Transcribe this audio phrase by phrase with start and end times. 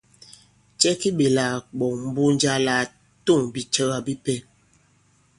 [0.79, 2.89] Cɛ ki ɓèlà kàɓɔ̀ŋ Mbunja la à
[3.25, 4.33] tôŋ bìcɛ̀wa bipɛ?